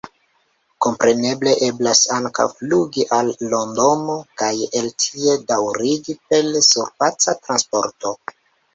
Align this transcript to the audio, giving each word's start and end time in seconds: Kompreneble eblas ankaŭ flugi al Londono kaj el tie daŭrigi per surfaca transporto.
Kompreneble 0.85 1.53
eblas 1.67 2.01
ankaŭ 2.15 2.47
flugi 2.55 3.07
al 3.19 3.31
Londono 3.53 4.17
kaj 4.43 4.51
el 4.83 4.91
tie 5.07 5.39
daŭrigi 5.55 6.21
per 6.27 6.51
surfaca 6.73 7.41
transporto. 7.47 8.21